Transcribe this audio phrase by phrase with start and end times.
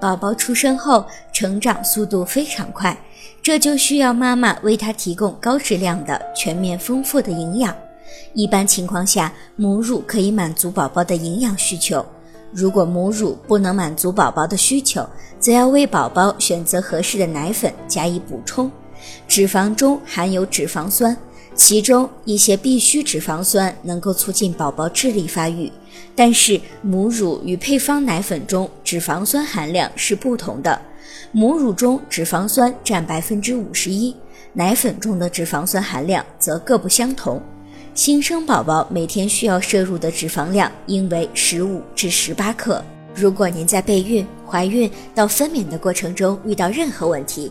[0.00, 2.96] 宝宝出生后成长速度非常快，
[3.42, 7.74] 这就需要妈妈为他提供高质量的、全面丰富的营养。
[8.32, 12.04] 一般情况下，母乳可以满足宝宝的营养需求。
[12.52, 15.06] 如果母乳不能满足宝宝的需求，
[15.38, 18.70] 则要为宝宝选择合适的奶粉加以补充。
[19.26, 21.16] 脂肪中含有脂肪酸，
[21.54, 25.70] 其中一些必需脂肪酸能够促进宝宝智力发育。
[26.14, 30.80] 但是母乳与配方奶粉中脂肪酸含量是不同的，
[31.32, 34.14] 母乳中脂肪酸占百分之五十一，
[34.52, 37.40] 奶粉中的脂肪酸含量则各不相同。
[37.94, 42.82] 新生宝宝每天需要摄入的脂肪量应为十五至十八克。
[43.14, 47.50] 如果您在备孕、怀孕到分娩的过程中遇到任何问题，